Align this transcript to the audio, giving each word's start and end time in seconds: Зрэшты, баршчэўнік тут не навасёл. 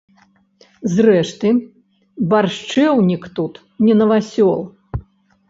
Зрэшты, 0.93 1.51
баршчэўнік 2.33 3.29
тут 3.37 3.53
не 3.87 3.93
навасёл. 4.01 4.59